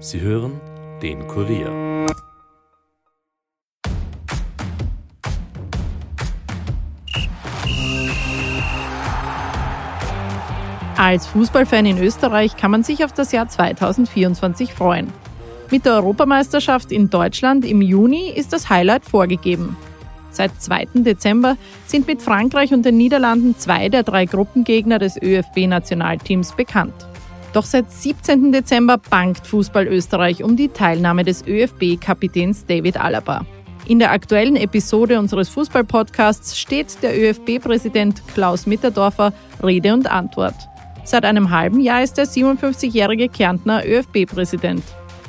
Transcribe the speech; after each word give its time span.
Sie 0.00 0.20
hören 0.20 0.60
den 1.02 1.26
Kurier. 1.26 2.06
Als 10.96 11.26
Fußballfan 11.26 11.86
in 11.86 11.98
Österreich 11.98 12.56
kann 12.56 12.70
man 12.70 12.84
sich 12.84 13.04
auf 13.04 13.12
das 13.12 13.32
Jahr 13.32 13.48
2024 13.48 14.72
freuen. 14.72 15.12
Mit 15.70 15.84
der 15.84 15.94
Europameisterschaft 15.94 16.92
in 16.92 17.10
Deutschland 17.10 17.64
im 17.64 17.82
Juni 17.82 18.30
ist 18.30 18.52
das 18.52 18.70
Highlight 18.70 19.04
vorgegeben. 19.04 19.76
Seit 20.30 20.62
2. 20.62 20.88
Dezember 20.94 21.56
sind 21.86 22.06
mit 22.06 22.22
Frankreich 22.22 22.72
und 22.72 22.84
den 22.84 22.96
Niederlanden 22.96 23.56
zwei 23.58 23.88
der 23.88 24.04
drei 24.04 24.26
Gruppengegner 24.26 25.00
des 25.00 25.20
ÖFB-Nationalteams 25.20 26.52
bekannt. 26.52 27.07
Doch 27.58 27.64
seit 27.64 27.90
17. 27.90 28.52
Dezember 28.52 28.98
bangt 28.98 29.44
Fußball 29.44 29.88
Österreich 29.88 30.44
um 30.44 30.54
die 30.54 30.68
Teilnahme 30.68 31.24
des 31.24 31.44
ÖFB-Kapitäns 31.44 32.66
David 32.66 33.00
Alaba. 33.00 33.44
In 33.88 33.98
der 33.98 34.12
aktuellen 34.12 34.54
Episode 34.54 35.18
unseres 35.18 35.48
Fußball-Podcasts 35.48 36.56
steht 36.56 37.02
der 37.02 37.18
ÖFB-Präsident 37.18 38.22
Klaus 38.32 38.66
Mitterdorfer 38.66 39.32
Rede 39.60 39.92
und 39.92 40.08
Antwort. 40.08 40.54
Seit 41.02 41.24
einem 41.24 41.50
halben 41.50 41.80
Jahr 41.80 42.00
ist 42.00 42.16
der 42.16 42.26
57-jährige 42.26 43.28
Kärntner 43.28 43.84
ÖFB-Präsident. 43.84 44.84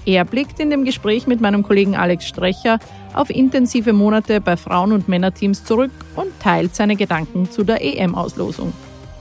Er 0.05 0.23
blickt 0.23 0.59
in 0.59 0.69
dem 0.69 0.85
Gespräch 0.85 1.25
mit 1.25 1.41
meinem 1.41 1.63
Kollegen 1.63 1.95
Alex 1.95 2.27
Strecher 2.27 2.77
auf 3.16 3.31
intensive 3.31 3.91
Monate 3.91 4.39
bei 4.39 4.55
Frauen- 4.55 4.93
und 4.93 5.07
Männerteams 5.07 5.63
zurück 5.63 5.89
und 6.16 6.27
teilt 6.39 6.75
seine 6.75 6.95
Gedanken 6.95 7.49
zu 7.49 7.63
der 7.63 7.83
EM-Auslosung. 7.83 8.71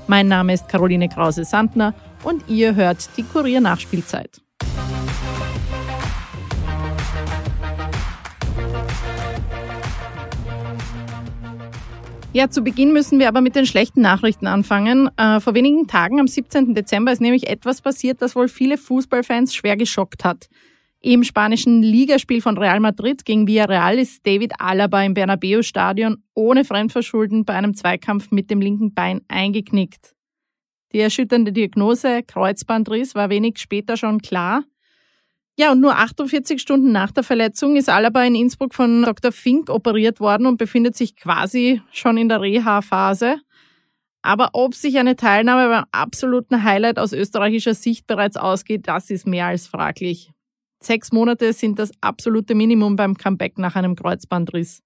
Mein 0.08 0.28
Name 0.28 0.52
ist 0.52 0.68
Caroline 0.68 1.08
Krause-Sandner 1.08 1.94
und 2.22 2.48
ihr 2.48 2.74
hört 2.74 3.16
die 3.16 3.22
Kurier 3.22 3.60
Nachspielzeit. 3.60 4.40
Ja, 12.34 12.50
zu 12.50 12.62
Beginn 12.62 12.92
müssen 12.92 13.18
wir 13.18 13.26
aber 13.26 13.40
mit 13.40 13.56
den 13.56 13.64
schlechten 13.64 14.02
Nachrichten 14.02 14.46
anfangen. 14.46 15.10
Äh, 15.16 15.40
vor 15.40 15.54
wenigen 15.54 15.86
Tagen, 15.86 16.20
am 16.20 16.28
17. 16.28 16.74
Dezember, 16.74 17.10
ist 17.10 17.22
nämlich 17.22 17.48
etwas 17.48 17.80
passiert, 17.80 18.20
das 18.20 18.36
wohl 18.36 18.48
viele 18.48 18.76
Fußballfans 18.76 19.54
schwer 19.54 19.76
geschockt 19.76 20.24
hat. 20.24 20.48
Im 21.00 21.24
spanischen 21.24 21.82
Ligaspiel 21.82 22.42
von 22.42 22.58
Real 22.58 22.80
Madrid 22.80 23.24
gegen 23.24 23.46
Villarreal 23.46 23.98
ist 23.98 24.26
David 24.26 24.52
Alaba 24.58 25.02
im 25.04 25.14
Bernabeu-Stadion 25.14 26.22
ohne 26.34 26.64
Fremdverschulden 26.64 27.44
bei 27.44 27.54
einem 27.54 27.74
Zweikampf 27.74 28.30
mit 28.30 28.50
dem 28.50 28.60
linken 28.60 28.94
Bein 28.94 29.22
eingeknickt. 29.28 30.17
Die 30.92 31.00
erschütternde 31.00 31.52
Diagnose 31.52 32.22
Kreuzbandriss 32.22 33.14
war 33.14 33.30
wenig 33.30 33.58
später 33.58 33.96
schon 33.96 34.20
klar. 34.20 34.64
Ja, 35.58 35.72
und 35.72 35.80
nur 35.80 35.96
48 35.96 36.60
Stunden 36.60 36.92
nach 36.92 37.10
der 37.10 37.24
Verletzung 37.24 37.76
ist 37.76 37.88
Alaba 37.88 38.22
in 38.22 38.36
Innsbruck 38.36 38.74
von 38.74 39.02
Dr. 39.02 39.32
Fink 39.32 39.70
operiert 39.70 40.20
worden 40.20 40.46
und 40.46 40.56
befindet 40.56 40.96
sich 40.96 41.16
quasi 41.16 41.82
schon 41.90 42.16
in 42.16 42.28
der 42.28 42.40
Reha-Phase. 42.40 43.38
Aber 44.22 44.50
ob 44.52 44.74
sich 44.74 44.98
eine 44.98 45.16
Teilnahme 45.16 45.68
beim 45.68 45.84
absoluten 45.90 46.62
Highlight 46.62 46.98
aus 46.98 47.12
österreichischer 47.12 47.74
Sicht 47.74 48.06
bereits 48.06 48.36
ausgeht, 48.36 48.86
das 48.86 49.10
ist 49.10 49.26
mehr 49.26 49.46
als 49.46 49.66
fraglich. 49.66 50.30
Sechs 50.80 51.10
Monate 51.10 51.52
sind 51.52 51.78
das 51.78 51.90
absolute 52.00 52.54
Minimum 52.54 52.94
beim 52.94 53.16
Comeback 53.16 53.58
nach 53.58 53.74
einem 53.74 53.96
Kreuzbandriss. 53.96 54.82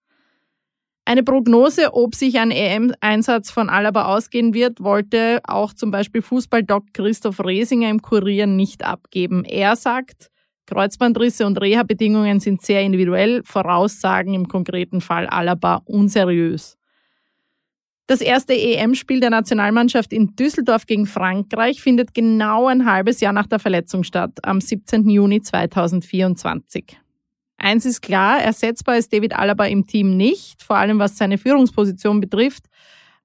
Eine 1.04 1.24
Prognose, 1.24 1.94
ob 1.94 2.14
sich 2.14 2.38
ein 2.38 2.52
EM-Einsatz 2.52 3.50
von 3.50 3.68
Alaba 3.68 4.14
ausgehen 4.14 4.54
wird, 4.54 4.80
wollte 4.80 5.40
auch 5.42 5.72
zum 5.72 5.90
Beispiel 5.90 6.22
Fußballdoc 6.22 6.94
Christoph 6.94 7.40
Resinger 7.40 7.90
im 7.90 8.00
Kurier 8.00 8.46
nicht 8.46 8.84
abgeben. 8.84 9.44
Er 9.44 9.74
sagt, 9.74 10.30
Kreuzbandrisse 10.66 11.44
und 11.44 11.60
Reha-Bedingungen 11.60 12.38
sind 12.38 12.62
sehr 12.62 12.82
individuell, 12.82 13.42
Voraussagen 13.44 14.32
im 14.32 14.46
konkreten 14.46 15.00
Fall 15.00 15.26
Alaba 15.26 15.82
unseriös. 15.86 16.78
Das 18.06 18.20
erste 18.20 18.54
EM-Spiel 18.54 19.20
der 19.20 19.30
Nationalmannschaft 19.30 20.12
in 20.12 20.36
Düsseldorf 20.36 20.86
gegen 20.86 21.06
Frankreich 21.06 21.82
findet 21.82 22.14
genau 22.14 22.66
ein 22.66 22.86
halbes 22.86 23.20
Jahr 23.20 23.32
nach 23.32 23.46
der 23.46 23.58
Verletzung 23.58 24.04
statt, 24.04 24.38
am 24.42 24.60
17. 24.60 25.08
Juni 25.08 25.40
2024. 25.40 27.01
Eins 27.62 27.86
ist 27.86 28.00
klar, 28.00 28.42
ersetzbar 28.42 28.96
ist 28.96 29.12
David 29.12 29.36
Alaba 29.36 29.66
im 29.66 29.86
Team 29.86 30.16
nicht, 30.16 30.64
vor 30.64 30.76
allem 30.76 30.98
was 30.98 31.16
seine 31.16 31.38
Führungsposition 31.38 32.20
betrifft. 32.20 32.64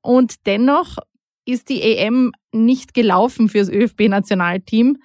Und 0.02 0.46
dennoch 0.46 0.98
ist 1.46 1.70
die 1.70 1.82
EM 1.82 2.32
nicht 2.52 2.94
gelaufen 2.94 3.50
fürs 3.50 3.68
ÖFB-Nationalteam, 3.68 4.98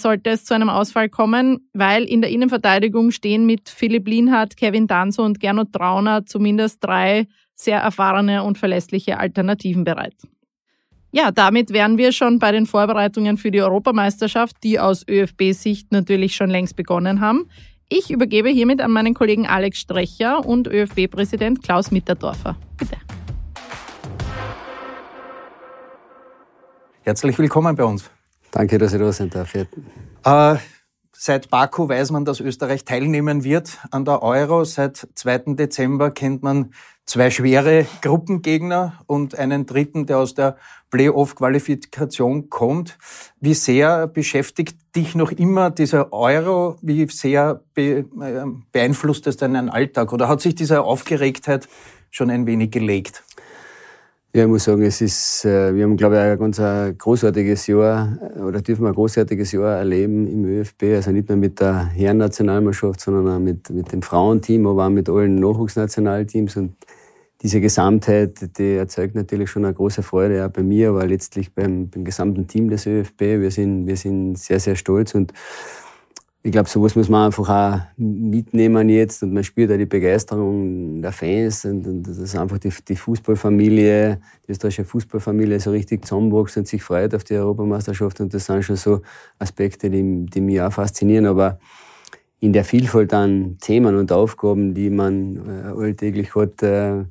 sollte 0.00 0.30
es 0.30 0.46
zu 0.46 0.54
einem 0.54 0.70
Ausfall 0.70 1.10
kommen, 1.10 1.68
weil 1.74 2.04
in 2.04 2.22
der 2.22 2.30
Innenverteidigung 2.30 3.10
stehen 3.10 3.44
mit 3.44 3.68
Philipp 3.68 4.08
Lienhardt, 4.08 4.56
Kevin 4.56 4.86
Danzo 4.86 5.22
und 5.22 5.38
Gernot 5.38 5.74
Trauner 5.74 6.24
zumindest 6.24 6.82
drei 6.82 7.26
sehr 7.54 7.80
erfahrene 7.80 8.42
und 8.42 8.56
verlässliche 8.56 9.18
Alternativen 9.18 9.84
bereit. 9.84 10.16
Ja, 11.10 11.30
damit 11.30 11.74
wären 11.74 11.98
wir 11.98 12.12
schon 12.12 12.38
bei 12.38 12.52
den 12.52 12.64
Vorbereitungen 12.64 13.36
für 13.36 13.50
die 13.50 13.60
Europameisterschaft, 13.60 14.56
die 14.62 14.80
aus 14.80 15.04
ÖFB-Sicht 15.06 15.92
natürlich 15.92 16.36
schon 16.36 16.48
längst 16.48 16.76
begonnen 16.76 17.20
haben. 17.20 17.50
Ich 17.90 18.10
übergebe 18.10 18.50
hiermit 18.50 18.82
an 18.82 18.90
meinen 18.90 19.14
Kollegen 19.14 19.46
Alex 19.46 19.78
Strecher 19.78 20.44
und 20.44 20.66
ÖFB-Präsident 20.66 21.62
Klaus 21.62 21.90
Mitterdorfer. 21.90 22.54
Bitte. 22.76 22.98
Herzlich 27.00 27.38
willkommen 27.38 27.74
bei 27.76 27.84
uns. 27.84 28.10
Danke, 28.50 28.76
dass 28.76 28.92
ich 28.92 28.98
da 28.98 29.10
sein 29.10 29.30
darf. 29.30 29.54
Äh, 29.54 30.56
Seit 31.20 31.50
Baku 31.50 31.88
weiß 31.88 32.10
man, 32.10 32.24
dass 32.24 32.38
Österreich 32.38 32.84
teilnehmen 32.84 33.42
wird 33.42 33.78
an 33.90 34.04
der 34.04 34.22
Euro. 34.22 34.64
Seit 34.64 35.08
2. 35.14 35.54
Dezember 35.56 36.10
kennt 36.10 36.44
man 36.44 36.74
zwei 37.08 37.30
schwere 37.30 37.86
Gruppengegner 38.02 39.00
und 39.06 39.36
einen 39.36 39.66
dritten, 39.66 40.06
der 40.06 40.18
aus 40.18 40.34
der 40.34 40.56
Playoff-Qualifikation 40.90 42.50
kommt. 42.50 42.98
Wie 43.40 43.54
sehr 43.54 44.06
beschäftigt 44.06 44.76
dich 44.94 45.14
noch 45.14 45.32
immer 45.32 45.70
dieser 45.70 46.12
Euro? 46.12 46.76
Wie 46.82 47.08
sehr 47.08 47.62
be 47.74 48.04
äh, 48.20 48.44
beeinflusst 48.72 49.26
es 49.26 49.38
deinen 49.38 49.70
Alltag? 49.70 50.12
Oder 50.12 50.28
hat 50.28 50.42
sich 50.42 50.54
diese 50.54 50.82
Aufgeregtheit 50.82 51.68
schon 52.10 52.30
ein 52.30 52.46
wenig 52.46 52.70
gelegt? 52.70 53.24
Ja, 54.34 54.42
ich 54.42 54.48
muss 54.48 54.64
sagen, 54.64 54.82
es 54.82 55.00
ist, 55.00 55.46
äh, 55.46 55.74
wir 55.74 55.84
haben, 55.84 55.96
glaube 55.96 56.16
ich, 56.16 56.20
ein 56.20 56.38
ganz 56.38 56.60
ein 56.60 56.98
großartiges 56.98 57.66
Jahr 57.68 58.18
äh, 58.36 58.40
oder 58.40 58.60
dürfen 58.60 58.86
ein 58.86 58.92
großartiges 58.92 59.52
Jahr 59.52 59.78
erleben 59.78 60.26
im 60.26 60.44
ÖFB. 60.44 60.82
Also 60.96 61.10
nicht 61.12 61.30
nur 61.30 61.38
mit 61.38 61.58
der 61.58 61.86
Herrennationalmannschaft, 61.86 63.00
sondern 63.00 63.34
auch 63.34 63.40
mit, 63.40 63.70
mit 63.70 63.90
dem 63.90 64.02
Frauenteam, 64.02 64.66
aber 64.66 64.86
auch 64.86 64.90
mit 64.90 65.08
allen 65.08 65.36
Nachwuchsnationalteams. 65.36 66.56
Und 66.56 66.74
diese 67.42 67.60
Gesamtheit, 67.60 68.58
die 68.58 68.74
erzeugt 68.74 69.14
natürlich 69.14 69.50
schon 69.50 69.64
eine 69.64 69.74
große 69.74 70.02
Freude, 70.02 70.44
auch 70.44 70.50
bei 70.50 70.62
mir, 70.62 70.90
aber 70.90 71.06
letztlich 71.06 71.54
beim, 71.54 71.88
beim 71.88 72.04
gesamten 72.04 72.48
Team 72.48 72.68
des 72.68 72.86
ÖFB. 72.86 73.20
Wir 73.20 73.50
sind, 73.50 73.86
wir 73.86 73.96
sind 73.96 74.36
sehr, 74.36 74.58
sehr 74.58 74.74
stolz 74.74 75.14
und 75.14 75.32
ich 76.42 76.52
glaube, 76.52 76.68
sowas 76.68 76.94
muss 76.94 77.08
man 77.08 77.26
einfach 77.26 77.48
auch 77.48 77.80
mitnehmen 77.96 78.88
jetzt 78.88 79.22
und 79.22 79.32
man 79.32 79.44
spürt 79.44 79.70
auch 79.70 79.76
die 79.76 79.86
Begeisterung 79.86 81.02
der 81.02 81.12
Fans 81.12 81.64
und, 81.64 81.86
und 81.86 82.02
das 82.04 82.18
ist 82.18 82.36
einfach 82.36 82.58
die, 82.58 82.72
die 82.88 82.96
Fußballfamilie, 82.96 84.20
die 84.46 84.52
österreichische 84.52 84.84
Fußballfamilie 84.84 85.60
so 85.60 85.70
richtig 85.72 86.04
zusammenwächst 86.06 86.56
und 86.56 86.66
sich 86.66 86.82
freut 86.82 87.14
auf 87.14 87.24
die 87.24 87.34
Europameisterschaft 87.34 88.20
und 88.20 88.32
das 88.34 88.46
sind 88.46 88.62
schon 88.64 88.76
so 88.76 89.02
Aspekte, 89.38 89.90
die, 89.90 90.26
die 90.26 90.40
mich 90.40 90.60
auch 90.60 90.72
faszinieren, 90.72 91.26
aber 91.26 91.58
in 92.40 92.52
der 92.52 92.64
Vielfalt 92.64 93.12
an 93.12 93.58
Themen 93.60 93.96
und 93.96 94.12
Aufgaben, 94.12 94.74
die 94.74 94.90
man 94.90 95.36
äh, 95.36 95.68
alltäglich 95.76 96.34
hat, 96.36 96.62
äh, 96.62 97.04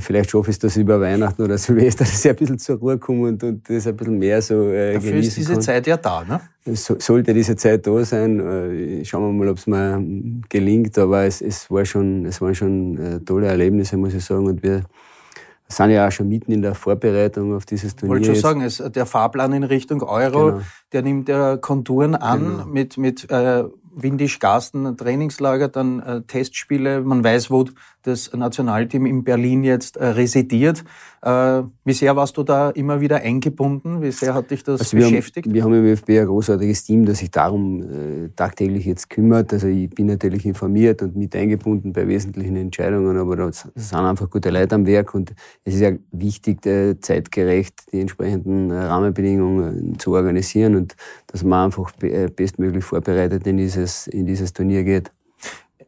vielleicht 0.00 0.30
schaffe 0.30 0.50
ich 0.50 0.56
es, 0.56 0.58
dass 0.58 0.76
über 0.76 1.00
Weihnachten 1.00 1.42
oder 1.42 1.58
Silvester, 1.58 2.04
dass 2.04 2.24
ich 2.24 2.30
ein 2.30 2.36
bisschen 2.36 2.58
zur 2.58 2.78
Ruhe 2.78 2.98
komme 2.98 3.28
und, 3.28 3.42
und 3.42 3.68
das 3.68 3.86
ein 3.86 3.96
bisschen 3.96 4.18
mehr 4.18 4.40
so 4.40 4.68
äh, 4.68 4.94
Dafür 4.94 5.14
ist 5.16 5.36
diese 5.36 5.52
kann. 5.52 5.62
Zeit 5.62 5.86
ja 5.86 5.96
da, 5.96 6.24
ne? 6.24 6.40
So, 6.74 6.96
sollte 6.98 7.34
diese 7.34 7.54
Zeit 7.56 7.86
da 7.86 8.04
sein. 8.04 8.40
Äh, 8.40 9.04
schauen 9.04 9.22
wir 9.22 9.32
mal, 9.32 9.48
ob 9.50 9.58
es 9.58 9.66
mir 9.66 10.02
gelingt, 10.48 10.96
aber 10.98 11.24
es, 11.24 11.42
es, 11.42 11.70
war 11.70 11.84
schon, 11.84 12.24
es 12.24 12.40
waren 12.40 12.54
schon 12.54 12.96
äh, 12.96 13.20
tolle 13.20 13.48
Erlebnisse, 13.48 13.98
muss 13.98 14.14
ich 14.14 14.24
sagen. 14.24 14.46
Und 14.46 14.62
wir 14.62 14.84
sind 15.68 15.90
ja 15.90 16.08
auch 16.08 16.12
schon 16.12 16.28
mitten 16.28 16.52
in 16.52 16.62
der 16.62 16.74
Vorbereitung 16.74 17.54
auf 17.54 17.66
dieses 17.66 17.94
Turnier. 17.94 18.16
Ich 18.16 18.26
wollte 18.28 18.40
schon 18.40 18.42
sagen, 18.42 18.60
es, 18.62 18.78
der 18.78 19.04
Fahrplan 19.04 19.52
in 19.52 19.64
Richtung 19.64 20.02
Euro, 20.02 20.46
genau. 20.46 20.60
der 20.92 21.02
nimmt 21.02 21.28
ja 21.28 21.58
Konturen 21.58 22.14
an 22.14 22.40
genau. 22.40 22.66
mit, 22.66 22.96
mit 22.96 23.30
äh, 23.30 23.64
Windisch-Garsten 23.96 24.96
Trainingslager, 24.96 25.68
dann 25.68 26.00
äh, 26.00 26.22
Testspiele. 26.22 27.02
Man 27.02 27.22
weiß, 27.22 27.50
wo 27.50 27.64
das 28.04 28.32
Nationalteam 28.32 29.06
in 29.06 29.24
Berlin 29.24 29.64
jetzt 29.64 29.96
äh, 29.96 30.06
residiert. 30.06 30.84
Äh, 31.22 31.62
wie 31.84 31.92
sehr 31.92 32.14
warst 32.16 32.36
du 32.36 32.42
da 32.42 32.70
immer 32.70 33.00
wieder 33.00 33.16
eingebunden? 33.16 34.02
Wie 34.02 34.12
sehr 34.12 34.34
hat 34.34 34.50
dich 34.50 34.62
das 34.62 34.80
also 34.80 34.96
wir 34.96 35.04
beschäftigt? 35.04 35.46
Haben, 35.46 35.54
wir 35.54 35.64
haben 35.64 35.74
im 35.74 35.84
ÖFB 35.84 36.10
ein 36.10 36.26
großartiges 36.26 36.84
Team, 36.84 37.06
das 37.06 37.18
sich 37.18 37.30
darum 37.30 37.82
äh, 37.82 38.28
tagtäglich 38.36 38.84
jetzt 38.84 39.08
kümmert. 39.08 39.52
Also 39.52 39.68
ich 39.68 39.88
bin 39.90 40.06
natürlich 40.06 40.44
informiert 40.44 41.02
und 41.02 41.16
mit 41.16 41.34
eingebunden 41.34 41.92
bei 41.92 42.06
wesentlichen 42.06 42.56
Entscheidungen, 42.56 43.16
aber 43.16 43.36
da 43.36 43.50
sind 43.50 43.94
einfach 43.94 44.28
gute 44.28 44.50
Leute 44.50 44.74
am 44.74 44.86
Werk 44.86 45.14
und 45.14 45.34
es 45.64 45.74
ist 45.74 45.80
ja 45.80 45.92
wichtig, 46.12 46.64
äh, 46.66 47.00
zeitgerecht 47.00 47.92
die 47.92 48.00
entsprechenden 48.00 48.70
äh, 48.70 48.74
Rahmenbedingungen 48.74 49.98
zu 49.98 50.12
organisieren 50.12 50.76
und 50.76 50.94
dass 51.28 51.42
man 51.42 51.66
einfach 51.66 51.90
äh, 52.02 52.28
bestmöglich 52.28 52.84
vorbereitet 52.84 53.46
in 53.46 53.56
dieses, 53.56 54.06
in 54.08 54.26
dieses 54.26 54.52
Turnier 54.52 54.84
geht. 54.84 55.10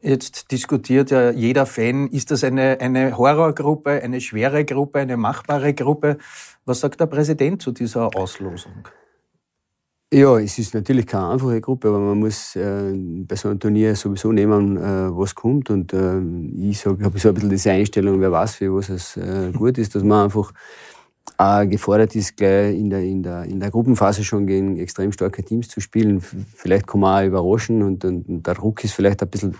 Jetzt 0.03 0.51
diskutiert 0.53 1.11
ja 1.11 1.31
jeder 1.31 1.67
Fan, 1.67 2.09
ist 2.09 2.31
das 2.31 2.45
eine, 2.45 2.81
eine 2.81 3.17
Horrorgruppe, 3.17 4.03
eine 4.03 4.21
schwere 4.21 4.65
Gruppe, 4.65 5.01
eine 5.01 5.17
machbare 5.17 5.75
Gruppe? 5.75 6.19
Was 6.65 6.81
sagt 6.81 7.01
der 7.01 7.07
Präsident 7.07 7.63
zu 7.63 7.73
dieser 7.73 8.15
Auslosung? 8.17 8.89
Ja, 10.13 10.39
es 10.39 10.57
ist 10.59 10.73
natürlich 10.73 11.05
keine 11.05 11.31
einfache 11.31 11.61
Gruppe, 11.61 11.89
aber 11.89 11.99
man 11.99 12.21
muss 12.21 12.55
äh, 12.55 12.93
bei 12.95 13.35
so 13.35 13.49
einem 13.49 13.59
Turnier 13.59 13.97
sowieso 13.97 14.31
nehmen, 14.31 14.77
äh, 14.77 15.11
was 15.11 15.35
kommt. 15.35 15.69
Und 15.69 15.93
äh, 15.93 16.21
ich 16.71 16.87
habe 16.87 17.19
so 17.19 17.29
ein 17.29 17.35
bisschen 17.35 17.51
diese 17.51 17.73
Einstellung, 17.73 18.21
wer 18.21 18.31
weiß, 18.31 18.55
für 18.55 18.73
was 18.73 18.89
es 18.89 19.17
äh, 19.17 19.51
gut 19.53 19.79
ist, 19.79 19.97
dass 19.97 20.05
man 20.05 20.27
einfach 20.27 20.53
auch 21.37 21.69
gefordert 21.69 22.15
ist, 22.17 22.37
gleich 22.37 22.77
in 22.77 22.91
der, 22.91 23.03
in, 23.03 23.23
der, 23.23 23.45
in 23.45 23.61
der 23.61 23.71
Gruppenphase 23.71 24.25
schon 24.25 24.47
gegen 24.47 24.79
extrem 24.79 25.13
starke 25.13 25.43
Teams 25.43 25.69
zu 25.69 25.81
spielen. 25.81 26.21
Vielleicht 26.21 26.87
kann 26.87 27.01
man 27.01 27.23
auch 27.23 27.27
überraschen 27.27 27.83
und, 27.83 28.05
und, 28.05 28.29
und 28.29 28.47
der 28.47 28.55
Druck 28.55 28.83
ist 28.85 28.95
vielleicht 28.95 29.23
ein 29.23 29.29
bisschen 29.29 29.57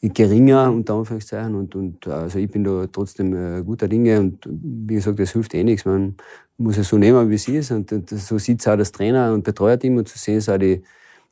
geringer, 0.00 0.72
unter 0.72 0.94
Anführungszeichen. 0.94 1.54
Und, 1.54 1.74
und 1.74 2.06
also 2.06 2.38
ich 2.38 2.50
bin 2.50 2.64
da 2.64 2.86
trotzdem 2.86 3.34
äh, 3.34 3.62
guter 3.62 3.88
Dinge 3.88 4.18
und 4.20 4.48
wie 4.48 4.94
gesagt, 4.94 5.18
das 5.18 5.32
hilft 5.32 5.54
eh 5.54 5.62
nichts. 5.62 5.84
Man 5.84 6.16
muss 6.56 6.78
es 6.78 6.88
so 6.88 6.96
nehmen, 6.96 7.28
wie 7.28 7.34
es 7.34 7.48
ist. 7.48 7.70
Und, 7.70 7.92
und 7.92 8.08
so 8.08 8.38
sieht 8.38 8.60
es 8.60 8.68
auch 8.68 8.76
das 8.76 8.92
Trainer- 8.92 9.34
und 9.34 9.44
Betreuerteam 9.44 9.98
und 9.98 10.08
so 10.08 10.16
sehen 10.16 10.38
es 10.38 10.48
auch 10.48 10.58
die, 10.58 10.82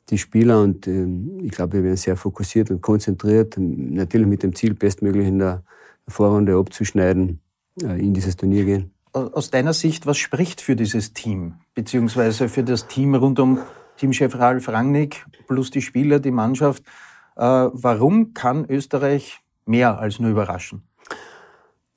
die 0.09 0.17
Spieler. 0.17 0.61
Und 0.61 0.85
äh, 0.87 1.07
ich 1.41 1.51
glaube, 1.51 1.77
wir 1.77 1.83
werden 1.83 1.97
sehr 1.97 2.15
fokussiert 2.15 2.69
und 2.69 2.81
konzentriert, 2.81 3.55
natürlich 3.57 4.27
mit 4.27 4.43
dem 4.43 4.53
Ziel, 4.53 4.75
bestmöglich 4.75 5.27
in 5.27 5.39
der 5.39 5.63
Vorrunde 6.07 6.55
abzuschneiden, 6.55 7.39
äh, 7.81 7.99
in 7.99 8.13
dieses 8.13 8.35
Turnier 8.35 8.65
gehen 8.65 8.91
aus 9.13 9.49
deiner 9.49 9.73
Sicht, 9.73 10.05
was 10.05 10.17
spricht 10.17 10.61
für 10.61 10.75
dieses 10.75 11.13
Team, 11.13 11.55
beziehungsweise 11.73 12.49
für 12.49 12.63
das 12.63 12.87
Team 12.87 13.15
rund 13.15 13.39
um 13.39 13.59
Teamchef 13.97 14.35
Ralf 14.35 14.69
Rangnick 14.69 15.25
plus 15.47 15.71
die 15.71 15.81
Spieler, 15.81 16.19
die 16.19 16.31
Mannschaft? 16.31 16.83
Äh, 17.35 17.41
warum 17.41 18.33
kann 18.33 18.65
Österreich 18.69 19.39
mehr 19.65 19.99
als 19.99 20.19
nur 20.19 20.31
überraschen? 20.31 20.83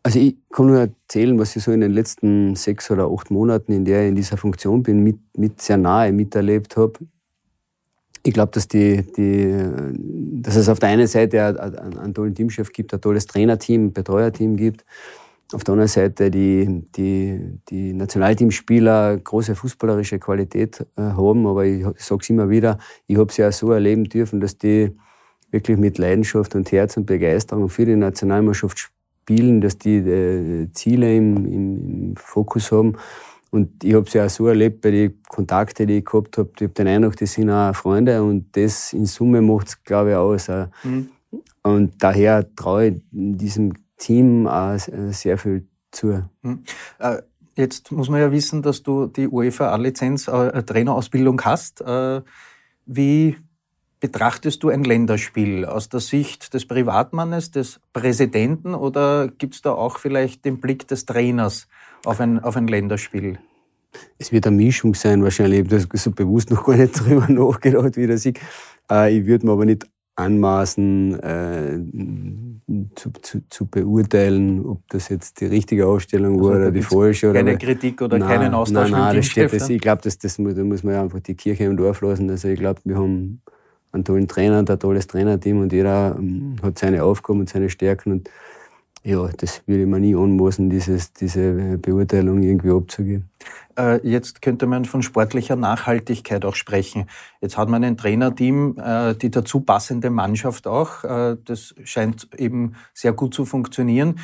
Also 0.02 0.18
ich 0.18 0.36
kann 0.50 0.66
nur 0.66 0.78
erzählen, 0.78 1.38
was 1.38 1.54
ich 1.54 1.62
so 1.62 1.70
in 1.70 1.80
den 1.80 1.92
letzten 1.92 2.56
sechs 2.56 2.90
oder 2.90 3.08
acht 3.08 3.30
Monaten, 3.30 3.72
in 3.72 3.84
der 3.84 4.02
ich 4.02 4.08
in 4.08 4.16
dieser 4.16 4.36
Funktion 4.36 4.82
bin, 4.82 5.04
mit, 5.04 5.18
mit 5.36 5.60
sehr 5.60 5.76
nahe 5.76 6.12
miterlebt 6.12 6.76
habe. 6.76 6.94
Ich 8.24 8.32
glaube, 8.32 8.52
dass, 8.52 8.66
die, 8.66 9.02
die, 9.16 9.54
dass 10.42 10.56
es 10.56 10.68
auf 10.68 10.78
der 10.78 10.88
einen 10.88 11.06
Seite 11.06 11.44
einen, 11.44 11.98
einen 11.98 12.14
tollen 12.14 12.34
Teamchef 12.34 12.72
gibt, 12.72 12.94
ein 12.94 13.00
tolles 13.00 13.26
Trainerteam, 13.26 13.92
Betreuerteam 13.92 14.56
gibt 14.56 14.84
auf 15.54 15.64
der 15.64 15.72
anderen 15.72 15.88
Seite 15.88 16.30
die, 16.30 16.84
die, 16.96 17.58
die 17.68 17.92
Nationalteamspieler 17.92 19.18
große 19.18 19.54
fußballerische 19.54 20.18
Qualität 20.18 20.86
äh, 20.96 21.02
haben, 21.02 21.46
aber 21.46 21.64
ich, 21.64 21.84
sage 21.98 22.20
es 22.22 22.30
immer 22.30 22.48
wieder, 22.50 22.78
ich 23.06 23.16
habe 23.16 23.32
sie 23.32 23.44
auch 23.44 23.52
so 23.52 23.72
erleben 23.72 24.04
dürfen, 24.04 24.40
dass 24.40 24.58
die 24.58 24.96
wirklich 25.50 25.76
mit 25.78 25.98
Leidenschaft 25.98 26.54
und 26.54 26.72
Herz 26.72 26.96
und 26.96 27.06
Begeisterung 27.06 27.68
für 27.68 27.84
die 27.84 27.96
Nationalmannschaft 27.96 28.78
spielen, 28.78 29.60
dass 29.60 29.78
die 29.78 29.96
äh, 29.96 30.68
Ziele 30.72 31.14
im, 31.14 31.36
im, 31.46 31.90
im, 31.90 32.16
Fokus 32.16 32.72
haben. 32.72 32.96
Und 33.50 33.84
ich 33.84 33.94
habe 33.94 34.08
sie 34.08 34.20
auch 34.20 34.30
so 34.30 34.46
erlebt 34.48 34.80
bei 34.80 34.90
den 34.90 35.22
Kontakten, 35.28 35.86
die 35.86 35.98
ich 35.98 36.04
gehabt 36.06 36.38
habe. 36.38 36.50
Ich 36.56 36.62
habe 36.62 36.72
den 36.72 36.88
Eindruck, 36.88 37.16
die 37.16 37.26
sind 37.26 37.50
auch 37.50 37.74
Freunde 37.74 38.22
und 38.22 38.56
das 38.56 38.94
in 38.94 39.04
Summe 39.04 39.42
macht 39.42 39.68
es, 39.68 39.84
glaube 39.84 40.10
ich, 40.10 40.16
aus. 40.16 40.48
Mhm. 40.82 41.08
Und 41.62 42.02
daher 42.02 42.46
traue 42.56 42.86
ich 42.86 42.94
diesem 43.10 43.74
Team 44.02 44.46
auch 44.46 44.78
sehr 45.10 45.38
viel 45.38 45.66
zu. 45.92 46.24
Hm. 46.42 46.64
Äh, 46.98 47.18
jetzt 47.56 47.92
muss 47.92 48.08
man 48.08 48.20
ja 48.20 48.32
wissen, 48.32 48.62
dass 48.62 48.82
du 48.82 49.06
die 49.06 49.28
UEFA 49.28 49.70
A-Lizenz, 49.70 50.26
äh, 50.26 50.62
Trainerausbildung 50.62 51.40
hast. 51.42 51.80
Äh, 51.82 52.22
wie 52.86 53.36
betrachtest 54.00 54.62
du 54.64 54.70
ein 54.70 54.82
Länderspiel 54.82 55.64
aus 55.64 55.88
der 55.88 56.00
Sicht 56.00 56.54
des 56.54 56.66
Privatmannes, 56.66 57.52
des 57.52 57.80
Präsidenten 57.92 58.74
oder 58.74 59.28
gibt 59.28 59.54
es 59.54 59.62
da 59.62 59.72
auch 59.72 59.98
vielleicht 59.98 60.44
den 60.44 60.58
Blick 60.58 60.88
des 60.88 61.06
Trainers 61.06 61.68
auf 62.04 62.18
ein, 62.18 62.40
auf 62.40 62.56
ein 62.56 62.66
Länderspiel? 62.66 63.38
Es 64.18 64.32
wird 64.32 64.46
eine 64.46 64.56
Mischung 64.56 64.94
sein, 64.94 65.22
wahrscheinlich. 65.22 65.70
Ich 65.70 65.84
habe 65.84 65.98
so 65.98 66.10
bewusst 66.10 66.50
noch 66.50 66.64
gar 66.64 66.76
nicht 66.76 66.98
drüber 66.98 67.28
nachgedacht, 67.28 67.96
wie 67.96 68.08
das 68.08 68.26
ist. 68.26 68.36
Ich 68.36 69.26
würde 69.26 69.46
mir 69.46 69.52
aber 69.52 69.66
nicht 69.66 69.86
anmaßen, 70.16 71.20
äh, 71.20 71.78
zu, 72.94 73.10
zu, 73.22 73.40
zu, 73.48 73.66
beurteilen, 73.66 74.64
ob 74.64 74.88
das 74.88 75.08
jetzt 75.08 75.40
die 75.40 75.46
richtige 75.46 75.86
Aufstellung 75.86 76.34
also 76.34 76.48
war 76.48 76.56
oder 76.56 76.70
die 76.70 76.82
falsche. 76.82 77.30
Oder 77.30 77.40
keine 77.40 77.58
Kritik 77.58 78.00
oder 78.02 78.18
nein, 78.18 78.28
keinen 78.28 78.54
Austausch 78.54 78.90
nein, 78.90 79.00
nein, 79.00 79.16
das 79.16 79.26
steht, 79.26 79.52
das, 79.52 79.68
Ich 79.68 79.80
glaube, 79.80 80.02
das, 80.02 80.18
das, 80.18 80.36
da 80.36 80.42
muss 80.42 80.82
man 80.82 80.94
ja 80.94 81.02
einfach 81.02 81.20
die 81.20 81.34
Kirche 81.34 81.64
im 81.64 81.76
Dorf 81.76 82.00
lassen. 82.00 82.30
Also 82.30 82.48
ich 82.48 82.58
glaube, 82.58 82.80
wir 82.84 82.96
haben 82.96 83.42
einen 83.92 84.04
tollen 84.04 84.28
Trainer 84.28 84.58
und 84.58 84.70
ein 84.70 84.78
tolles 84.78 85.06
Trainerteam 85.06 85.60
und 85.60 85.72
jeder 85.72 86.16
ähm, 86.18 86.56
hat 86.62 86.78
seine 86.78 87.04
Aufgaben 87.04 87.40
und 87.40 87.48
seine 87.48 87.68
Stärken 87.68 88.12
und 88.12 88.30
ja, 89.04 89.28
das 89.36 89.62
würde 89.66 89.86
mir 89.86 89.98
nie 89.98 90.14
anmaßen, 90.14 90.70
dieses, 90.70 91.12
diese 91.12 91.78
Beurteilung 91.78 92.40
irgendwie 92.40 92.70
abzugeben. 92.70 93.30
Äh, 93.76 94.06
jetzt 94.06 94.42
könnte 94.42 94.66
man 94.66 94.84
von 94.84 95.02
sportlicher 95.02 95.56
Nachhaltigkeit 95.56 96.44
auch 96.44 96.54
sprechen. 96.54 97.06
Jetzt 97.40 97.56
hat 97.56 97.68
man 97.68 97.82
ein 97.82 97.96
Trainerteam, 97.96 98.78
äh, 98.78 99.14
die 99.14 99.30
dazu 99.30 99.60
passende 99.60 100.10
Mannschaft 100.10 100.68
auch. 100.68 101.02
Äh, 101.02 101.36
das 101.44 101.74
scheint 101.82 102.28
eben 102.38 102.74
sehr 102.94 103.12
gut 103.12 103.34
zu 103.34 103.44
funktionieren. 103.44 104.20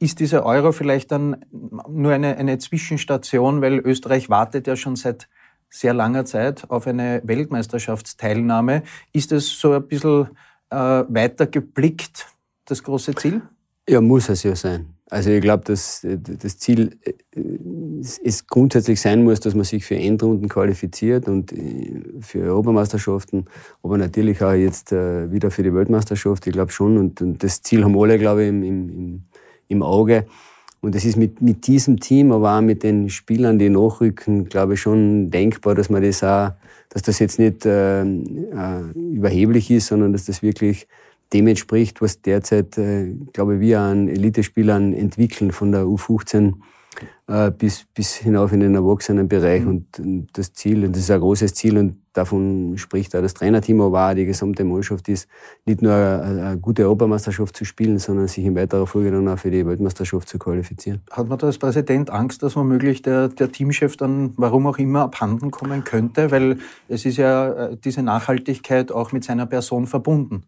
Ist 0.00 0.18
dieser 0.18 0.44
Euro 0.44 0.72
vielleicht 0.72 1.12
dann 1.12 1.44
nur 1.52 2.12
eine, 2.12 2.36
eine 2.36 2.58
Zwischenstation, 2.58 3.62
weil 3.62 3.78
Österreich 3.78 4.28
wartet 4.28 4.66
ja 4.66 4.74
schon 4.74 4.96
seit 4.96 5.28
sehr 5.70 5.94
langer 5.94 6.24
Zeit 6.24 6.68
auf 6.68 6.86
eine 6.86 7.22
Weltmeisterschaftsteilnahme. 7.24 8.82
Ist 9.12 9.30
es 9.30 9.58
so 9.58 9.72
ein 9.72 9.86
bisschen 9.86 10.30
äh, 10.70 10.76
weiter 10.76 11.46
geblickt, 11.46 12.26
das 12.64 12.82
große 12.82 13.14
Ziel? 13.14 13.42
Ja, 13.88 14.00
muss 14.00 14.28
es 14.28 14.42
ja 14.42 14.56
sein. 14.56 14.86
Also 15.08 15.30
ich 15.30 15.40
glaube, 15.40 15.62
dass 15.64 16.04
das 16.04 16.58
Ziel 16.58 16.98
es 18.24 18.46
grundsätzlich 18.48 19.00
sein 19.00 19.22
muss, 19.22 19.38
dass 19.38 19.54
man 19.54 19.62
sich 19.62 19.84
für 19.84 19.94
Endrunden 19.94 20.48
qualifiziert 20.48 21.28
und 21.28 21.52
äh, 21.52 22.02
für 22.20 22.40
Europameisterschaften, 22.40 23.44
aber 23.84 23.98
natürlich 23.98 24.42
auch 24.42 24.52
jetzt 24.52 24.90
äh, 24.90 25.30
wieder 25.30 25.52
für 25.52 25.62
die 25.62 25.72
Weltmeisterschaft. 25.72 26.46
Ich 26.48 26.52
glaube 26.52 26.72
schon 26.72 26.98
und, 26.98 27.22
das 27.42 27.62
Ziel 27.62 27.84
haben 27.84 27.96
alle, 27.96 28.18
glaube 28.18 28.42
ich, 28.42 28.48
im, 28.48 28.64
im, 28.64 29.22
im 29.68 29.82
Auge. 29.82 30.26
Und 30.80 30.96
es 30.96 31.04
ist 31.04 31.16
mit, 31.16 31.40
mit 31.40 31.68
diesem 31.68 32.00
Team, 32.00 32.32
aber 32.32 32.58
auch 32.58 32.60
mit 32.60 32.82
den 32.82 33.08
Spielern, 33.08 33.60
die 33.60 33.68
nachrücken, 33.68 34.46
glaube 34.46 34.74
ich, 34.74 34.80
schon 34.80 35.30
denkbar, 35.30 35.76
dass 35.76 35.88
man 35.88 36.02
das 36.02 36.24
auch, 36.24 36.50
dass 36.88 37.02
das 37.02 37.20
jetzt 37.20 37.38
nicht 37.38 37.64
äh, 37.64 38.02
äh 38.02 38.92
überheblich 38.94 39.70
ist, 39.70 39.86
sondern 39.86 40.12
dass 40.12 40.24
das 40.24 40.42
wirklich 40.42 40.88
dem 41.32 41.46
entspricht, 41.46 42.00
was 42.00 42.22
derzeit, 42.22 42.78
äh, 42.78 43.12
glaube 43.32 43.56
ich, 43.56 43.60
wir 43.60 43.80
an 43.80 44.08
Elitespielern 44.08 44.92
entwickeln, 44.92 45.52
von 45.52 45.72
der 45.72 45.84
U15 45.84 46.54
äh, 47.28 47.50
bis, 47.50 47.84
bis 47.92 48.14
hinauf 48.14 48.52
in 48.52 48.60
den 48.60 48.74
Erwachsenenbereich. 48.74 49.62
Mhm. 49.62 49.68
Und, 49.68 49.98
und 49.98 50.28
das 50.32 50.52
Ziel, 50.52 50.84
und 50.84 50.92
das 50.92 51.02
ist 51.02 51.10
ein 51.10 51.20
großes 51.20 51.54
Ziel, 51.54 51.76
und 51.78 51.96
davon 52.12 52.78
spricht 52.78 53.14
auch 53.14 53.20
das 53.20 53.34
Trainerteam, 53.34 53.80
aber 53.80 54.10
auch 54.10 54.14
die 54.14 54.24
gesamte 54.24 54.64
Mannschaft 54.64 55.08
ist, 55.08 55.28
nicht 55.64 55.82
nur 55.82 55.92
eine, 55.92 56.42
eine 56.42 56.58
gute 56.58 56.84
Europameisterschaft 56.84 57.56
zu 57.56 57.64
spielen, 57.64 57.98
sondern 57.98 58.28
sich 58.28 58.44
in 58.44 58.54
weiterer 58.54 58.86
Folge 58.86 59.10
dann 59.10 59.28
auch 59.28 59.38
für 59.38 59.50
die 59.50 59.66
Weltmeisterschaft 59.66 60.28
zu 60.28 60.38
qualifizieren. 60.38 61.02
Hat 61.10 61.28
man 61.28 61.38
da 61.38 61.48
als 61.48 61.58
Präsident 61.58 62.10
Angst, 62.10 62.42
dass 62.42 62.56
womöglich 62.56 63.02
der, 63.02 63.28
der 63.28 63.50
Teamchef 63.50 63.96
dann, 63.96 64.32
warum 64.36 64.66
auch 64.66 64.78
immer, 64.78 65.02
abhanden 65.02 65.50
kommen 65.50 65.84
könnte? 65.84 66.30
Weil 66.30 66.58
es 66.88 67.04
ist 67.04 67.16
ja 67.16 67.70
äh, 67.70 67.76
diese 67.76 68.02
Nachhaltigkeit 68.02 68.92
auch 68.92 69.12
mit 69.12 69.24
seiner 69.24 69.46
Person 69.46 69.86
verbunden. 69.86 70.44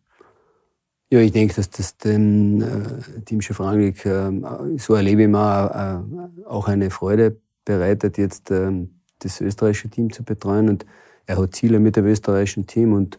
Ja, 1.11 1.21
ich 1.21 1.33
denke, 1.33 1.55
dass 1.55 1.71
das 1.71 1.97
dem 1.97 2.61
äh, 2.61 3.21
Teamchef 3.25 3.61
Rangnick 3.61 4.05
äh, 4.05 4.31
so 4.77 4.95
erlebe 4.95 5.23
ich 5.23 5.29
mal 5.29 6.05
äh, 6.05 6.45
auch 6.47 6.69
eine 6.69 6.91
Freude 6.91 7.38
bereitet, 7.65 8.19
jetzt 8.19 8.50
äh, 8.50 8.71
das 9.21 9.41
österreichische 9.41 9.88
Team 9.88 10.12
zu 10.12 10.23
betreuen. 10.23 10.69
Und 10.69 10.85
er 11.25 11.38
hat 11.38 11.55
Ziele 11.55 11.81
mit 11.81 11.97
dem 11.97 12.05
österreichischen 12.05 12.67
Team 12.67 12.93
und 12.93 13.19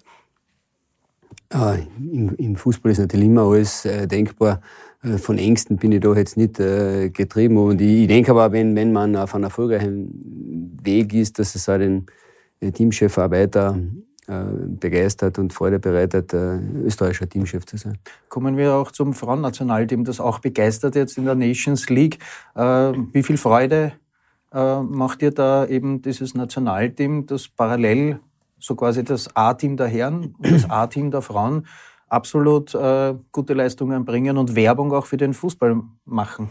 äh, 1.52 1.80
im, 1.98 2.36
im, 2.36 2.56
Fußball 2.56 2.92
ist 2.92 3.00
natürlich 3.00 3.26
immer 3.26 3.42
alles 3.42 3.86
äh, 3.86 4.06
denkbar. 4.08 4.62
Äh, 5.02 5.18
von 5.18 5.40
Ängsten 5.40 5.78
bin 5.78 5.92
ich 5.92 6.02
da 6.02 6.14
jetzt 6.14 6.38
nicht 6.38 6.60
äh, 6.60 7.10
getrieben. 7.10 7.58
Und 7.58 7.82
ich, 7.82 8.02
ich 8.02 8.08
denke 8.08 8.30
aber, 8.30 8.52
wenn, 8.52 8.76
wenn 8.76 8.92
man 8.92 9.16
auf 9.16 9.34
einem 9.34 9.46
erfolgreichen 9.46 10.78
Weg 10.84 11.12
ist, 11.14 11.40
dass 11.40 11.56
es 11.56 11.68
auch 11.68 11.80
den 11.80 12.06
Teamchef 12.62 13.18
auch 13.18 13.32
weiter 13.32 13.80
begeistert 14.80 15.40
und 15.40 15.54
Freude 15.54 15.80
bereitet, 15.80 16.34
österreichischer 16.34 17.28
Teamchef 17.28 17.66
zu 17.66 17.78
sein. 17.78 17.98
Kommen 18.30 18.58
wir 18.58 18.76
auch 18.76 18.92
zum 18.92 19.14
Frauennationalteam, 19.14 20.04
das 20.04 20.20
auch 20.20 20.40
begeistert 20.40 20.96
jetzt 20.96 21.18
in 21.18 21.26
der 21.26 21.36
Nations 21.36 21.90
League. 21.90 22.20
Wie 22.56 23.24
viel 23.24 23.38
Freude 23.38 23.94
macht 24.52 25.22
ihr 25.24 25.32
da 25.32 25.66
eben 25.66 26.02
dieses 26.02 26.36
Nationalteam, 26.36 27.26
das 27.26 27.48
parallel 27.48 28.20
so 28.60 28.76
quasi 28.76 29.04
das 29.04 29.36
A-Team 29.36 29.78
der 29.78 29.88
Herren 29.88 30.36
und 30.38 30.52
das 30.52 30.66
A-Team 30.70 31.12
der 31.12 31.22
Frauen 31.22 31.66
absolut 32.08 32.74
äh, 32.76 33.16
gute 33.32 33.54
Leistungen 33.54 34.06
bringen 34.06 34.38
und 34.38 34.56
Werbung 34.56 34.92
auch 34.94 35.06
für 35.06 35.18
den 35.18 35.34
Fußball 35.34 35.82
machen. 36.06 36.50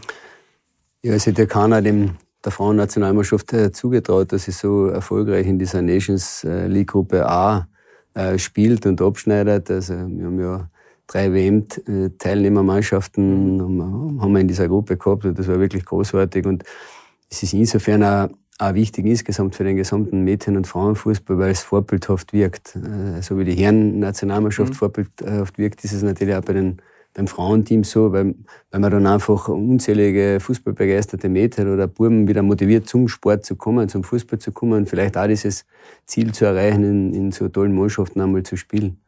Ja, 1.03 1.15
es 1.15 1.27
hätte 1.27 1.47
keiner 1.47 1.83
dem 1.83 2.17
der 2.49 2.53
Frauennationalmannschaft 2.53 3.53
äh, 3.53 3.71
zugetraut, 3.73 4.33
dass 4.33 4.45
sie 4.45 4.53
so 4.53 4.87
erfolgreich 4.87 5.47
in 5.47 5.59
dieser 5.59 5.83
Nations 5.83 6.45
äh, 6.45 6.67
League 6.67 6.89
Gruppe 6.89 7.29
A 7.29 7.69
äh, 8.15 8.39
spielt 8.39 8.87
und 8.87 9.03
abschneidet. 9.03 9.71
Also 9.71 9.93
wir 9.93 10.25
haben 10.25 10.41
ja 10.41 10.71
drei 11.07 11.31
WM-Teilnehmermannschaften 11.33 14.19
haben 14.21 14.33
wir 14.33 14.41
in 14.41 14.49
dieser 14.49 14.69
Gruppe 14.69 14.97
gehabt 14.97 15.27
und 15.27 15.39
das 15.39 15.47
war 15.47 15.61
wirklich 15.61 15.85
großartig 15.85 16.47
und 16.47 16.65
es 17.31 17.43
ist 17.43 17.53
insofern 17.53 18.03
auch 18.03 18.31
auch 18.61 18.75
wichtig 18.75 19.07
insgesamt 19.07 19.55
für 19.55 19.63
den 19.63 19.77
gesamten 19.77 20.25
Mädchen- 20.25 20.57
und 20.57 20.67
Frauenfußball, 20.67 21.39
weil 21.39 21.53
es 21.53 21.63
vorbildhaft 21.63 22.33
wirkt. 22.33 22.77
So 23.21 23.39
wie 23.39 23.45
die 23.45 23.55
Herren-Nationalmannschaft 23.55 24.71
mhm. 24.71 24.75
vorbildhaft 24.75 25.59
wirkt, 25.59 25.85
ist 25.85 25.93
es 25.93 26.03
natürlich 26.03 26.35
auch 26.35 26.43
bei 26.43 26.55
den, 26.55 26.83
beim 27.19 27.27
Frauenteam 27.27 27.83
so, 27.83 28.13
weil, 28.13 28.37
weil 28.71 28.81
man 28.81 28.93
dann 28.93 29.07
einfach 29.09 29.49
unzählige 29.49 30.39
fußballbegeisterte 30.39 31.29
Mädchen 31.29 31.73
oder 31.73 31.89
Buben 31.89 32.29
wieder 32.29 32.43
motiviert, 32.43 32.89
zum 32.89 33.09
Sport 33.09 33.45
zu 33.45 33.57
kommen, 33.57 33.89
zum 33.89 34.05
Fußball 34.05 34.39
zu 34.39 34.53
kommen 34.53 34.75
und 34.75 34.89
vielleicht 34.89 35.17
auch 35.17 35.27
dieses 35.27 35.67
Ziel 36.07 36.33
zu 36.33 36.45
erreichen, 36.45 36.85
in, 36.85 37.15
in 37.15 37.33
so 37.33 37.49
tollen 37.49 37.75
Mannschaften 37.75 38.21
einmal 38.21 38.45
zu 38.45 38.57
spielen. 38.57 38.99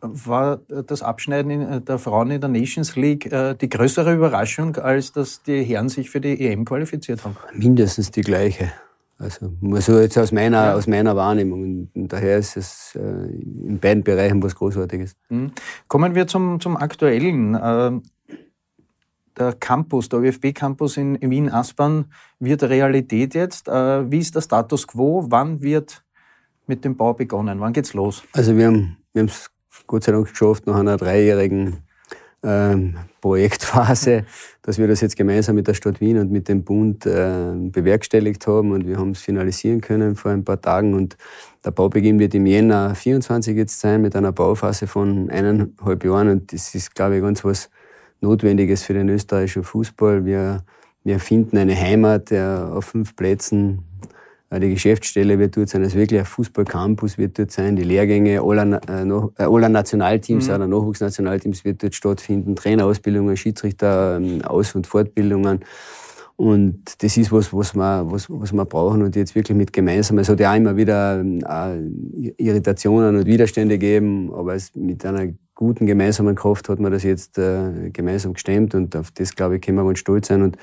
War 0.00 0.60
das 0.86 1.02
Abschneiden 1.02 1.84
der 1.84 1.98
Frauen 1.98 2.30
in 2.30 2.40
der 2.40 2.48
Nations 2.48 2.96
League 2.96 3.30
äh, 3.30 3.54
die 3.54 3.68
größere 3.68 4.14
Überraschung, 4.14 4.76
als 4.76 5.12
dass 5.12 5.42
die 5.42 5.62
Herren 5.62 5.90
sich 5.90 6.08
für 6.08 6.22
die 6.22 6.40
EM 6.40 6.64
qualifiziert 6.64 7.24
haben? 7.24 7.36
Mindestens 7.52 8.10
die 8.10 8.22
gleiche. 8.22 8.72
Also 9.18 9.52
so 9.80 9.98
jetzt 9.98 10.16
aus 10.16 10.30
meiner, 10.30 10.66
ja. 10.66 10.74
aus 10.74 10.86
meiner 10.86 11.16
Wahrnehmung. 11.16 11.88
Und 11.92 12.08
daher 12.12 12.38
ist 12.38 12.56
es 12.56 12.94
äh, 12.94 13.00
in 13.00 13.78
beiden 13.80 14.04
Bereichen 14.04 14.42
was 14.42 14.54
Großartiges. 14.54 15.16
Mhm. 15.28 15.50
Kommen 15.88 16.14
wir 16.14 16.26
zum, 16.28 16.60
zum 16.60 16.76
Aktuellen. 16.76 17.54
Äh, 17.54 18.00
der 19.36 19.52
Campus, 19.54 20.08
der 20.08 20.20
ÖFB-Campus 20.20 20.96
in 20.96 21.18
Wien-Aspern 21.20 22.06
wird 22.38 22.62
Realität 22.64 23.34
jetzt. 23.34 23.68
Äh, 23.68 24.10
wie 24.10 24.18
ist 24.18 24.34
der 24.34 24.40
Status 24.40 24.86
quo? 24.86 25.26
Wann 25.28 25.62
wird 25.62 26.04
mit 26.66 26.84
dem 26.84 26.96
Bau 26.96 27.14
begonnen? 27.14 27.60
Wann 27.60 27.72
geht's 27.72 27.94
los? 27.94 28.22
Also 28.32 28.56
wir 28.56 28.66
haben 28.66 28.96
wir 29.12 29.24
es 29.24 29.50
Gott 29.86 30.04
sei 30.04 30.12
Dank 30.12 30.28
geschafft, 30.28 30.66
nach 30.66 30.76
einer 30.76 30.96
dreijährigen 30.96 31.78
ähm, 32.42 32.94
Projektphase, 33.20 34.24
dass 34.62 34.78
wir 34.78 34.86
das 34.86 35.00
jetzt 35.00 35.16
gemeinsam 35.16 35.56
mit 35.56 35.66
der 35.66 35.74
Stadt 35.74 36.00
Wien 36.00 36.18
und 36.18 36.30
mit 36.30 36.48
dem 36.48 36.64
Bund 36.64 37.06
äh, 37.06 37.52
bewerkstelligt 37.54 38.46
haben 38.46 38.72
und 38.72 38.86
wir 38.86 38.98
haben 38.98 39.10
es 39.10 39.20
finalisieren 39.20 39.80
können 39.80 40.16
vor 40.16 40.30
ein 40.30 40.44
paar 40.44 40.60
Tagen 40.60 40.94
und 40.94 41.16
der 41.64 41.72
Baubeginn 41.72 42.18
wird 42.18 42.34
im 42.34 42.46
Jänner 42.46 42.94
24 42.94 43.56
jetzt 43.56 43.80
sein 43.80 44.02
mit 44.02 44.14
einer 44.14 44.32
Bauphase 44.32 44.86
von 44.86 45.30
eineinhalb 45.30 46.04
Jahren 46.04 46.28
und 46.28 46.52
das 46.52 46.74
ist, 46.74 46.94
glaube 46.94 47.16
ich, 47.16 47.22
ganz 47.22 47.44
was 47.44 47.70
Notwendiges 48.20 48.82
für 48.82 48.94
den 48.94 49.08
österreichischen 49.08 49.64
Fußball. 49.64 50.24
Wir, 50.24 50.64
wir 51.04 51.20
finden 51.20 51.56
eine 51.56 51.76
Heimat 51.76 52.30
der 52.30 52.70
auf 52.74 52.86
fünf 52.86 53.16
Plätzen 53.16 53.84
äh, 53.97 53.97
die 54.50 54.70
Geschäftsstelle 54.70 55.38
wird 55.38 55.56
dort 55.56 55.68
sein, 55.68 55.82
also 55.82 55.98
wirklich 55.98 56.20
ein 56.20 56.26
Fußballcampus 56.26 57.18
wird 57.18 57.38
dort 57.38 57.50
sein, 57.50 57.76
die 57.76 57.84
Lehrgänge 57.84 58.40
aller, 58.40 58.80
äh, 58.88 59.06
äh, 59.06 59.42
aller 59.44 59.68
Nationalteams, 59.68 60.46
mhm. 60.46 60.52
aller 60.54 60.66
Nachwuchsnationalteams 60.66 61.64
wird 61.64 61.82
dort 61.82 61.94
stattfinden, 61.94 62.56
Trainerausbildungen, 62.56 63.36
Schiedsrichter, 63.36 64.16
ähm, 64.16 64.42
Aus- 64.42 64.74
und 64.74 64.86
Fortbildungen. 64.86 65.60
Und 66.36 67.02
das 67.02 67.16
ist 67.16 67.32
was, 67.32 67.52
was 67.52 67.74
wir, 67.74 68.06
was, 68.10 68.30
was 68.30 68.52
wir 68.52 68.64
brauchen 68.64 69.02
und 69.02 69.16
jetzt 69.16 69.34
wirklich 69.34 69.56
mit 69.56 69.72
gemeinsam. 69.72 70.18
Es 70.18 70.28
hat 70.28 70.38
ja 70.38 70.52
auch 70.52 70.56
immer 70.56 70.76
wieder 70.76 71.20
äh, 71.20 72.32
Irritationen 72.38 73.16
und 73.16 73.26
Widerstände 73.26 73.76
gegeben, 73.76 74.32
aber 74.32 74.54
es 74.54 74.74
mit 74.74 75.04
einer 75.04 75.32
guten 75.56 75.84
gemeinsamen 75.86 76.36
Kraft 76.36 76.68
hat 76.68 76.78
man 76.78 76.92
das 76.92 77.02
jetzt 77.02 77.36
äh, 77.38 77.90
gemeinsam 77.92 78.34
gestemmt 78.34 78.76
und 78.76 78.94
auf 78.94 79.10
das, 79.10 79.34
glaube 79.34 79.56
ich, 79.56 79.62
können 79.62 79.78
wir 79.78 79.84
ganz 79.84 79.98
stolz 79.98 80.28
sein. 80.28 80.42
Und 80.42 80.56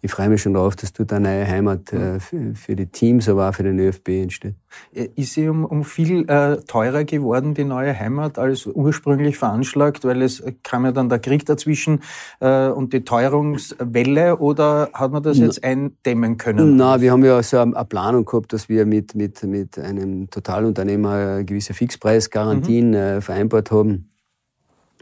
ich 0.00 0.10
freue 0.10 0.28
mich 0.28 0.42
schon 0.42 0.54
darauf, 0.54 0.76
dass 0.76 0.92
dort 0.92 1.12
eine 1.12 1.28
neue 1.28 1.46
Heimat 1.46 1.92
äh, 1.92 2.20
für, 2.20 2.54
für, 2.54 2.76
die 2.76 2.86
Teams, 2.86 3.28
aber 3.28 3.48
auch 3.48 3.54
für 3.54 3.64
den 3.64 3.78
ÖFB 3.78 4.08
entsteht. 4.10 4.54
Ist 4.92 5.34
sie 5.34 5.48
um, 5.48 5.64
um 5.64 5.82
viel 5.84 6.28
äh, 6.28 6.58
teurer 6.66 7.04
geworden, 7.04 7.54
die 7.54 7.64
neue 7.64 7.98
Heimat, 7.98 8.38
als 8.38 8.66
ursprünglich 8.66 9.38
veranschlagt, 9.38 10.04
weil 10.04 10.22
es 10.22 10.42
kam 10.62 10.84
ja 10.84 10.92
dann 10.92 11.08
der 11.08 11.18
Krieg 11.18 11.44
dazwischen 11.46 12.02
äh, 12.40 12.68
und 12.68 12.92
die 12.92 13.02
Teuerungswelle 13.02 14.36
oder 14.38 14.90
hat 14.92 15.10
man 15.10 15.22
das 15.22 15.38
jetzt 15.38 15.64
eindämmen 15.64 16.36
können? 16.36 16.76
Na, 16.76 17.00
wir 17.00 17.10
haben 17.10 17.24
ja 17.24 17.42
so 17.42 17.58
eine 17.58 17.84
Planung 17.84 18.24
gehabt, 18.24 18.52
dass 18.52 18.68
wir 18.68 18.86
mit, 18.86 19.14
mit, 19.14 19.42
mit 19.42 19.78
einem 19.78 20.30
Totalunternehmer 20.30 21.42
gewisse 21.42 21.74
Fixpreisgarantien 21.74 22.90
mhm. 22.90 22.94
äh, 22.94 23.20
vereinbart 23.20 23.70
haben. 23.70 24.10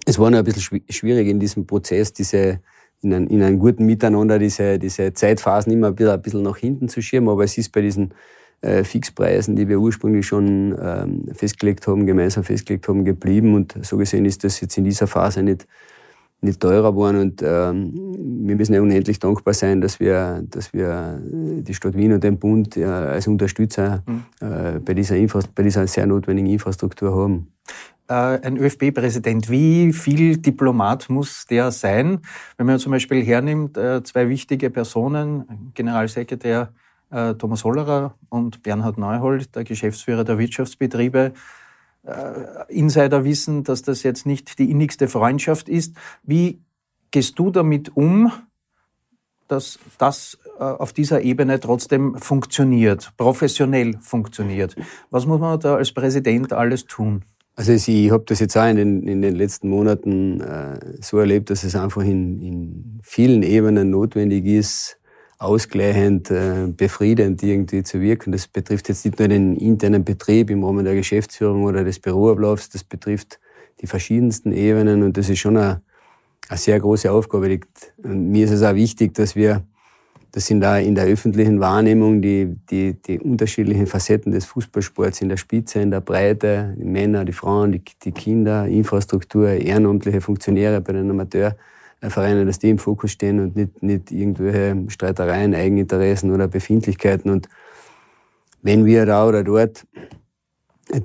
Es 0.07 0.19
war 0.19 0.31
noch 0.31 0.39
ein 0.39 0.45
bisschen 0.45 0.81
schwierig 0.89 1.29
in 1.29 1.41
diesem 1.41 1.67
Prozess, 1.67 2.13
diese 2.13 2.61
in, 3.07 3.15
ein, 3.15 3.27
in 3.29 3.43
einem 3.43 3.59
guten 3.59 3.87
Miteinander 3.87 4.39
diese, 4.39 4.79
diese 4.79 5.13
Zeitphasen 5.13 5.73
immer 5.73 5.97
wieder 5.99 6.15
ein 6.15 6.23
bisschen 6.23 6.43
nach 6.43 6.57
hinten 6.57 6.89
zu 6.89 7.01
schieben. 7.01 7.29
Aber 7.29 7.45
es 7.45 7.57
ist 7.57 7.71
bei 7.71 7.81
diesen 7.81 8.13
äh, 8.61 8.85
Fixpreisen, 8.85 9.55
die 9.55 9.69
wir 9.69 9.79
ursprünglich 9.79 10.27
schon 10.27 10.77
ähm, 10.81 11.29
festgelegt 11.33 11.87
haben, 11.87 12.07
gemeinsam 12.07 12.43
festgelegt 12.43 12.89
haben, 12.89 13.05
geblieben. 13.05 13.55
Und 13.55 13.77
so 13.83 13.97
gesehen 13.97 14.25
ist 14.25 14.43
das 14.45 14.61
jetzt 14.61 14.77
in 14.77 14.85
dieser 14.85 15.07
Phase 15.07 15.43
nicht, 15.43 15.67
nicht 16.41 16.61
teurer 16.61 16.91
geworden. 16.91 17.21
Und 17.21 17.43
ähm, 17.43 17.95
wir 18.47 18.57
müssen 18.57 18.75
ja 18.75 18.81
unendlich 18.81 19.21
dankbar 19.21 19.55
sein, 19.55 19.81
dass 19.81 20.01
wir, 20.01 20.43
dass 20.51 20.73
wir 20.73 21.21
die 21.23 21.75
Stadt 21.75 21.97
Wien 21.97 22.13
und 22.13 22.25
den 22.25 22.39
Bund 22.39 22.77
äh, 22.77 22.85
als 22.85 23.29
Unterstützer 23.29 24.03
mhm. 24.07 24.25
äh, 24.41 24.81
bei, 24.81 24.95
dieser 24.95 25.17
bei 25.55 25.63
dieser 25.63 25.87
sehr 25.87 26.07
notwendigen 26.07 26.51
Infrastruktur 26.51 27.15
haben. 27.15 27.53
Äh, 28.09 28.15
ein 28.15 28.57
ÖFB-Präsident, 28.57 29.51
wie 29.51 29.93
viel 29.93 30.37
Diplomat 30.37 31.11
muss 31.11 31.47
der 31.47 31.73
sein? 31.73 32.21
Wenn 32.57 32.67
man 32.67 32.79
zum 32.79 32.93
Beispiel 32.93 33.25
hernimmt, 33.25 33.77
äh, 33.77 34.03
zwei 34.05 34.29
wichtige 34.29 34.71
Personen, 34.71 35.73
Generalsekretär 35.75 36.73
äh, 37.11 37.35
Thomas 37.35 37.65
Hollerer 37.65 38.15
und 38.29 38.63
Bernhard 38.63 38.97
Neuhold, 38.97 39.57
der 39.57 39.65
Geschäftsführer 39.65 40.25
der 40.25 40.39
Wirtschaftsbetriebe, 40.39 41.33
Insider 42.69 43.25
wissen, 43.25 43.65
dass 43.65 43.83
das 43.83 44.05
jetzt 44.05 44.27
nicht 44.27 44.61
die 44.61 44.71
innigste 44.71 45.09
Freundschaft 45.09 45.69
ist. 45.69 45.97
Wie 46.23 46.61
gehst 47.11 47.37
du 47.37 47.51
damit 47.51 47.97
um, 47.97 48.31
dass 49.49 49.81
das 49.99 50.39
auf 50.57 50.93
dieser 50.93 51.23
Ebene 51.23 51.59
trotzdem 51.59 52.17
funktioniert, 52.17 53.13
professionell 53.17 53.99
funktioniert? 54.01 54.77
Was 55.11 55.27
muss 55.27 55.41
man 55.41 55.59
da 55.59 55.75
als 55.75 55.91
Präsident 55.91 56.53
alles 56.53 56.85
tun? 56.85 57.25
Also 57.59 57.73
ich 57.73 58.11
habe 58.11 58.25
das 58.27 58.41
jetzt 58.41 58.57
auch 58.59 58.69
in 58.69 58.77
den, 58.77 59.09
in 59.09 59.23
den 59.23 59.35
letzten 59.35 59.71
Monaten 59.71 60.43
äh, 60.43 60.79
so 61.01 61.19
erlebt, 61.19 61.49
dass 61.49 61.65
es 61.65 61.75
einfach 61.75 62.03
in, 62.03 62.43
in 62.43 63.01
vielen 63.03 63.43
Ebenen 63.43 63.89
notwendig 63.89 64.45
ist, 64.45 64.99
ausgleichend, 65.39 66.31
äh, 66.31 66.67
befriedend 66.69 67.43
irgendwie 67.43 67.83
zu 67.83 68.03
wirken. 68.03 68.33
Das 68.33 68.47
betrifft 68.47 68.91
jetzt 68.91 69.07
nicht 69.07 69.19
nur 69.19 69.29
den 69.29 69.57
internen 69.57 70.05
Betrieb 70.05 70.51
im 70.51 70.65
Rahmen 70.65 70.85
der 70.85 70.95
Geschäftsführung 70.95 71.65
oder 71.65 71.83
des 71.83 71.99
Büroablaufs, 71.99 72.69
das 72.69 72.85
betrifft 72.85 73.41
die 73.81 73.87
verschiedensten 73.87 74.53
Ebenen 74.53 75.03
und 75.03 75.17
das 75.17 75.31
ist 75.31 75.39
schon 75.39 75.57
eine, 75.57 75.81
eine 76.51 76.59
sehr 76.59 76.79
große 76.79 77.11
Aufgabe. 77.11 77.61
Und 78.03 78.31
mir 78.33 78.45
ist 78.45 78.51
es 78.53 78.63
auch 78.63 78.75
wichtig, 78.75 79.15
dass 79.15 79.35
wir 79.35 79.67
das 80.37 80.45
sind 80.45 80.61
da 80.61 80.77
in 80.77 80.95
der 80.95 81.07
öffentlichen 81.07 81.61
Wahrnehmung 81.61 82.21
die, 82.21 82.59
die, 82.69 82.93
die 82.93 83.19
unterschiedlichen 83.19 83.87
Facetten 83.87 84.33
des 84.33 84.45
Fußballsports 84.45 85.23
in 85.23 85.31
der 85.31 85.39
Spitze, 85.39 85.81
in 85.81 85.91
der 85.91 86.03
Breite, 86.03 86.75
die 86.79 86.85
Männer, 86.85 87.25
die 87.25 87.33
Frauen, 87.33 87.73
die, 87.73 87.81
die 88.03 88.13
Kinder, 88.13 88.67
Infrastruktur, 88.67 89.49
ehrenamtliche 89.49 90.21
Funktionäre 90.21 90.83
bei 90.83 90.93
den 90.93 91.11
Amateurvereinen, 91.11 92.47
dass 92.47 92.59
die 92.59 92.69
im 92.69 92.79
Fokus 92.79 93.13
stehen 93.13 93.41
und 93.41 93.57
nicht, 93.57 93.83
nicht 93.83 94.13
irgendwelche 94.13 94.77
Streitereien, 94.89 95.55
Eigeninteressen 95.55 96.31
oder 96.31 96.49
Befindlichkeiten. 96.49 97.31
Und 97.31 97.49
wenn 98.61 98.85
wir 98.85 99.07
da 99.07 99.27
oder 99.27 99.43
dort 99.43 99.87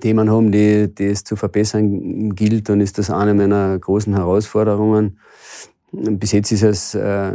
Themen 0.02 0.30
haben, 0.30 0.52
die, 0.52 0.94
die 0.94 1.06
es 1.06 1.24
zu 1.24 1.38
verbessern 1.38 2.36
gilt, 2.36 2.68
dann 2.68 2.82
ist 2.82 2.98
das 2.98 3.10
eine 3.10 3.34
meiner 3.34 3.80
großen 3.80 4.14
Herausforderungen. 4.14 5.20
Bis 5.94 6.32
jetzt 6.32 6.54
ist 6.54 6.64
es, 6.64 6.96
äh, 6.96 7.34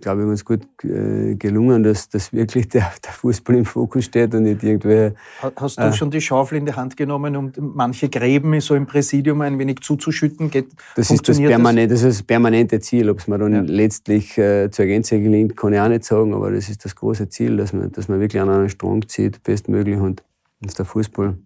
glaube 0.00 0.22
ich, 0.22 0.28
ganz 0.28 0.44
gut 0.44 0.62
äh, 0.82 1.36
gelungen, 1.36 1.84
dass, 1.84 2.08
dass 2.08 2.32
wirklich 2.32 2.68
der, 2.68 2.90
der 3.04 3.12
Fußball 3.12 3.54
im 3.54 3.64
Fokus 3.64 4.06
steht 4.06 4.34
und 4.34 4.42
nicht 4.42 4.64
irgendwelche. 4.64 5.14
Hast 5.54 5.78
du 5.78 5.82
äh, 5.82 5.92
schon 5.92 6.10
die 6.10 6.20
Schaufel 6.20 6.58
in 6.58 6.66
die 6.66 6.72
Hand 6.72 6.96
genommen, 6.96 7.36
um 7.36 7.52
manche 7.56 8.08
Gräben 8.08 8.60
so 8.60 8.74
im 8.74 8.86
Präsidium 8.86 9.40
ein 9.40 9.56
wenig 9.60 9.82
zuzuschütten? 9.82 10.50
Geht, 10.50 10.66
das, 10.96 11.12
ist 11.12 11.28
das, 11.28 11.38
permanent, 11.38 11.92
das? 11.92 12.00
das 12.00 12.08
ist 12.08 12.20
das 12.20 12.26
permanente 12.26 12.80
Ziel. 12.80 13.08
Ob 13.08 13.20
es 13.20 13.28
mir 13.28 13.38
dann 13.38 13.52
ja. 13.52 13.60
letztlich 13.60 14.36
äh, 14.36 14.68
zur 14.68 14.86
Gänze 14.86 15.20
gelingt, 15.20 15.56
kann 15.56 15.72
ich 15.72 15.78
auch 15.78 15.88
nicht 15.88 16.02
sagen, 16.02 16.34
aber 16.34 16.50
das 16.50 16.68
ist 16.68 16.84
das 16.84 16.96
große 16.96 17.28
Ziel, 17.28 17.56
dass 17.56 17.72
man, 17.72 17.92
dass 17.92 18.08
man 18.08 18.18
wirklich 18.18 18.42
an 18.42 18.48
einen 18.48 18.68
Strang 18.68 19.06
zieht, 19.06 19.44
bestmöglich 19.44 19.98
und 19.98 20.24
dass 20.60 20.74
der 20.74 20.86
Fußball 20.86 21.36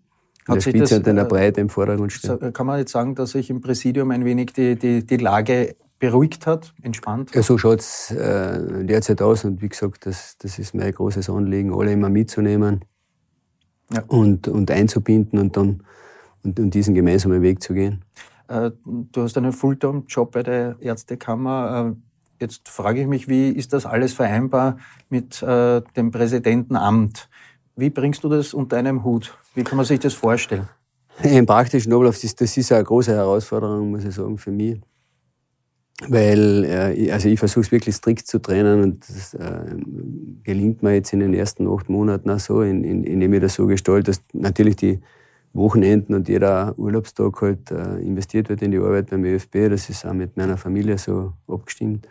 in 0.48 0.54
der 0.54 0.60
Spitze 0.62 0.96
und 0.96 1.06
in 1.06 1.16
der 1.16 1.24
Breite 1.24 1.60
im 1.60 1.68
Vordergrund 1.68 2.12
steht. 2.12 2.54
Kann 2.54 2.66
man 2.66 2.78
jetzt 2.78 2.92
sagen, 2.92 3.14
dass 3.14 3.32
sich 3.32 3.50
im 3.50 3.60
Präsidium 3.60 4.10
ein 4.10 4.24
wenig 4.24 4.54
die, 4.54 4.76
die, 4.76 5.06
die 5.06 5.16
Lage 5.18 5.74
beruhigt 6.00 6.46
hat, 6.46 6.74
entspannt? 6.82 7.30
Ja, 7.34 7.42
so 7.42 7.56
schaut 7.56 7.80
es 7.80 8.10
äh, 8.10 8.84
derzeit 8.84 9.22
aus. 9.22 9.44
Und 9.44 9.62
wie 9.62 9.68
gesagt, 9.68 10.06
das, 10.06 10.36
das 10.38 10.58
ist 10.58 10.74
mein 10.74 10.90
großes 10.90 11.30
Anliegen, 11.30 11.72
alle 11.72 11.92
immer 11.92 12.08
mitzunehmen 12.08 12.84
ja. 13.92 14.02
und, 14.08 14.48
und 14.48 14.70
einzubinden 14.72 15.38
und 15.38 15.56
dann 15.56 15.84
und, 16.42 16.58
und 16.58 16.74
diesen 16.74 16.94
gemeinsamen 16.94 17.42
Weg 17.42 17.62
zu 17.62 17.74
gehen. 17.74 18.04
Äh, 18.48 18.70
du 18.84 19.22
hast 19.22 19.36
einen 19.36 19.52
Fulltime-Job 19.52 20.32
bei 20.32 20.42
der 20.42 20.76
Ärztekammer. 20.80 21.94
Äh, 21.94 22.42
jetzt 22.42 22.68
frage 22.68 23.02
ich 23.02 23.06
mich, 23.06 23.28
wie 23.28 23.50
ist 23.50 23.72
das 23.72 23.86
alles 23.86 24.12
vereinbar 24.12 24.78
mit 25.08 25.42
äh, 25.42 25.82
dem 25.96 26.10
Präsidentenamt? 26.10 27.28
Wie 27.76 27.90
bringst 27.90 28.24
du 28.24 28.28
das 28.28 28.54
unter 28.54 28.76
einem 28.76 29.04
Hut? 29.04 29.36
Wie 29.54 29.64
kann 29.64 29.76
man 29.76 29.86
sich 29.86 30.00
das 30.00 30.14
vorstellen? 30.14 30.68
Im 31.22 31.46
praktischen 31.46 31.92
Ablauf, 31.92 32.18
das, 32.18 32.34
das 32.34 32.56
ist 32.56 32.72
eine 32.72 32.84
große 32.84 33.12
Herausforderung, 33.12 33.90
muss 33.90 34.04
ich 34.04 34.14
sagen, 34.14 34.38
für 34.38 34.50
mich. 34.50 34.80
Weil, 36.08 36.64
äh, 36.64 37.10
also 37.12 37.28
ich 37.28 37.38
versuche 37.38 37.60
es 37.60 37.72
wirklich 37.72 37.94
strikt 37.94 38.26
zu 38.26 38.40
trennen 38.40 38.82
und 38.82 39.04
das 39.08 39.34
äh, 39.34 39.76
gelingt 40.44 40.82
mir 40.82 40.94
jetzt 40.94 41.12
in 41.12 41.20
den 41.20 41.34
ersten 41.34 41.68
acht 41.68 41.90
Monaten 41.90 42.30
auch 42.30 42.38
so, 42.38 42.62
in, 42.62 42.84
in, 42.84 43.04
indem 43.04 43.34
ich 43.34 43.40
das 43.40 43.54
so 43.54 43.66
gestalte, 43.66 44.10
dass 44.10 44.22
natürlich 44.32 44.76
die 44.76 45.00
Wochenenden 45.52 46.14
und 46.14 46.28
jeder 46.28 46.78
Urlaubstag 46.78 47.42
halt 47.42 47.70
äh, 47.70 47.98
investiert 47.98 48.48
wird 48.48 48.62
in 48.62 48.70
die 48.70 48.78
Arbeit 48.78 49.10
beim 49.10 49.24
ÖFB. 49.24 49.68
Das 49.68 49.90
ist 49.90 50.06
auch 50.06 50.14
mit 50.14 50.36
meiner 50.36 50.56
Familie 50.56 50.96
so 50.96 51.32
abgestimmt. 51.48 52.06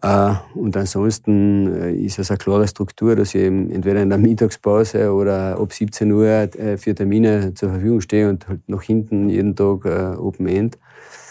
Äh, 0.00 0.34
und 0.54 0.76
ansonsten 0.76 1.74
äh, 1.74 1.94
ist 1.94 2.18
es 2.18 2.30
eine 2.30 2.38
klare 2.38 2.68
Struktur, 2.68 3.16
dass 3.16 3.34
ich 3.34 3.40
eben 3.40 3.70
entweder 3.70 4.02
in 4.02 4.10
der 4.10 4.18
Mittagspause 4.18 5.12
oder 5.12 5.58
ab 5.58 5.72
17 5.72 6.12
Uhr 6.12 6.26
äh, 6.26 6.76
für 6.76 6.94
Termine 6.94 7.54
zur 7.54 7.70
Verfügung 7.70 8.02
stehe 8.02 8.28
und 8.28 8.46
halt 8.46 8.60
nach 8.68 8.82
hinten 8.82 9.30
jeden 9.30 9.56
Tag 9.56 9.84
äh, 9.86 10.16
Open 10.16 10.46
End. 10.46 10.78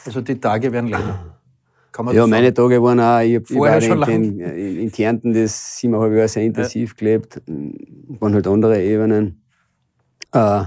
Also 0.06 0.20
die 0.20 0.40
Tage 0.40 0.72
werden 0.72 0.90
länger 0.90 1.33
ja, 2.14 2.28
meine 2.28 2.48
sagen? 2.48 2.56
Tage 2.56 2.84
waren 2.84 3.00
auch, 3.00 3.20
ich, 3.20 3.36
ich 3.50 3.60
war 3.60 3.82
schon 3.82 4.02
in, 4.04 4.40
in, 4.40 4.80
in, 4.80 4.92
Kärnten 4.92 5.34
das 5.34 5.78
siebeneinhalb 5.78 6.14
Jahre 6.14 6.28
sehr 6.28 6.44
intensiv 6.44 6.92
ja. 6.92 6.96
gelebt, 6.98 7.42
waren 7.48 8.34
halt 8.34 8.48
andere 8.48 8.82
Ebenen. 8.82 9.44
Äh, 10.34 10.64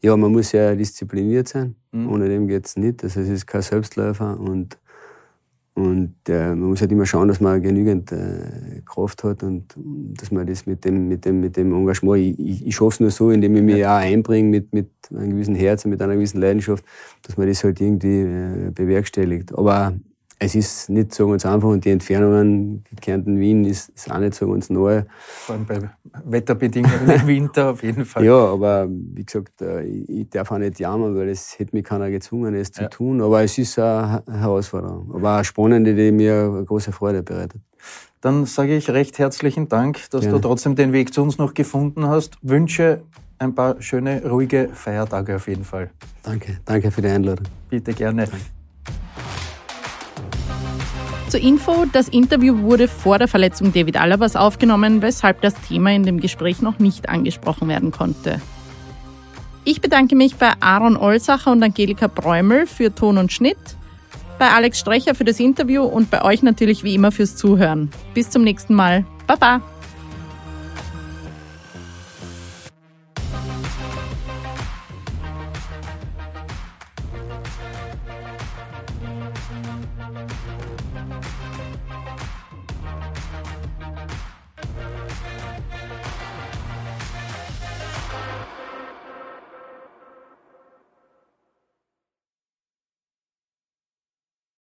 ja, 0.00 0.16
man 0.16 0.30
muss 0.30 0.52
ja 0.52 0.74
diszipliniert 0.74 1.48
sein, 1.48 1.74
mhm. 1.92 2.10
ohne 2.10 2.28
dem 2.28 2.46
geht's 2.46 2.76
nicht. 2.76 3.02
Also 3.02 3.20
es 3.20 3.28
ist 3.28 3.46
kein 3.46 3.62
Selbstläufer 3.62 4.38
und, 4.38 4.78
und 5.74 6.14
äh, 6.28 6.50
man 6.50 6.68
muss 6.68 6.80
halt 6.80 6.92
immer 6.92 7.06
schauen, 7.06 7.28
dass 7.28 7.40
man 7.40 7.60
genügend 7.60 8.12
äh, 8.12 8.82
Kraft 8.84 9.24
hat 9.24 9.42
und 9.42 9.74
dass 9.76 10.30
man 10.30 10.46
das 10.46 10.66
mit 10.66 10.84
dem, 10.84 11.08
mit 11.08 11.24
dem, 11.24 11.40
mit 11.40 11.56
dem 11.56 11.72
Engagement, 11.74 12.18
ich, 12.18 12.38
ich, 12.38 12.66
ich 12.66 12.76
schaffe 12.76 12.94
es 12.94 13.00
nur 13.00 13.10
so, 13.10 13.30
indem 13.30 13.56
ich 13.56 13.62
mich 13.62 13.76
ja. 13.78 13.96
auch 13.96 14.00
einbringe 14.00 14.48
mit, 14.48 14.72
mit 14.72 14.90
einem 15.10 15.30
gewissen 15.30 15.56
Herz 15.56 15.84
und 15.84 15.90
mit 15.90 16.02
einer 16.02 16.14
gewissen 16.14 16.40
Leidenschaft, 16.40 16.84
dass 17.22 17.36
man 17.36 17.48
das 17.48 17.64
halt 17.64 17.80
irgendwie 17.80 18.20
äh, 18.20 18.70
bewerkstelligt. 18.72 19.56
Aber 19.56 19.94
es 20.40 20.54
ist 20.54 20.88
nicht 20.88 21.14
so 21.14 21.28
ganz 21.28 21.44
einfach 21.44 21.68
und 21.68 21.84
die 21.84 21.90
Entfernungen, 21.90 22.84
Kärnten, 23.00 23.40
Wien, 23.40 23.64
ist, 23.64 23.88
ist 23.88 24.10
auch 24.10 24.18
nicht 24.18 24.34
so 24.34 24.48
ganz 24.48 24.70
neu. 24.70 25.02
Vor 25.18 25.56
allem 25.56 25.66
bei 25.66 25.90
Wetterbedingungen 26.24 27.10
im 27.10 27.26
Winter 27.26 27.70
auf 27.70 27.82
jeden 27.82 28.04
Fall. 28.04 28.24
Ja, 28.24 28.46
aber 28.46 28.86
wie 28.88 29.24
gesagt, 29.24 29.60
äh, 29.62 29.82
ich 29.82 30.30
darf 30.30 30.52
auch 30.52 30.58
nicht 30.58 30.78
jammern, 30.78 31.16
weil 31.16 31.28
es 31.28 31.58
hätte 31.58 31.74
mich 31.74 31.84
keiner 31.84 32.10
gezwungen, 32.10 32.54
es 32.54 32.70
zu 32.70 32.82
ja. 32.82 32.88
tun. 32.88 33.20
Aber 33.20 33.42
es 33.42 33.58
ist 33.58 33.78
eine 33.78 34.22
Herausforderung. 34.30 35.10
Aber 35.12 35.34
eine 35.34 35.44
spannende, 35.44 35.94
die 35.94 36.12
mir 36.12 36.62
große 36.66 36.92
Freude 36.92 37.22
bereitet. 37.22 37.60
Dann 38.20 38.46
sage 38.46 38.76
ich 38.76 38.90
recht 38.90 39.18
herzlichen 39.18 39.68
Dank, 39.68 40.10
dass 40.10 40.22
Gerne. 40.22 40.36
du 40.36 40.48
trotzdem 40.48 40.76
den 40.76 40.92
Weg 40.92 41.12
zu 41.12 41.22
uns 41.22 41.38
noch 41.38 41.54
gefunden 41.54 42.06
hast. 42.06 42.36
Wünsche 42.42 43.02
ein 43.38 43.54
paar 43.54 43.80
schöne, 43.80 44.22
ruhige 44.28 44.70
Feiertage 44.72 45.36
auf 45.36 45.48
jeden 45.48 45.64
Fall. 45.64 45.90
Danke, 46.22 46.58
danke 46.64 46.90
für 46.90 47.02
die 47.02 47.08
Einladung. 47.08 47.46
Bitte 47.70 47.92
gerne. 47.92 48.24
Danke. 48.24 48.57
Zur 51.28 51.40
Info, 51.40 51.84
das 51.92 52.08
Interview 52.08 52.62
wurde 52.62 52.88
vor 52.88 53.18
der 53.18 53.28
Verletzung 53.28 53.70
David 53.74 53.98
Alabas 53.98 54.34
aufgenommen, 54.34 55.02
weshalb 55.02 55.42
das 55.42 55.52
Thema 55.60 55.92
in 55.92 56.04
dem 56.04 56.20
Gespräch 56.20 56.62
noch 56.62 56.78
nicht 56.78 57.10
angesprochen 57.10 57.68
werden 57.68 57.90
konnte. 57.90 58.40
Ich 59.64 59.82
bedanke 59.82 60.16
mich 60.16 60.36
bei 60.36 60.52
Aaron 60.60 60.96
Olsacher 60.96 61.52
und 61.52 61.62
Angelika 61.62 62.06
Bräumel 62.06 62.66
für 62.66 62.94
Ton 62.94 63.18
und 63.18 63.30
Schnitt, 63.30 63.58
bei 64.38 64.48
Alex 64.48 64.80
Strecher 64.80 65.14
für 65.14 65.24
das 65.24 65.38
Interview 65.38 65.82
und 65.82 66.10
bei 66.10 66.24
euch 66.24 66.42
natürlich 66.42 66.82
wie 66.82 66.94
immer 66.94 67.12
fürs 67.12 67.36
Zuhören. 67.36 67.90
Bis 68.14 68.30
zum 68.30 68.42
nächsten 68.42 68.74
Mal. 68.74 69.04
Baba! 69.26 69.60